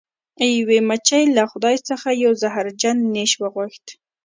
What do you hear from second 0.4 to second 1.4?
یوې مچۍ